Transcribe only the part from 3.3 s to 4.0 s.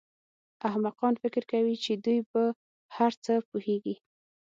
پوهېږي.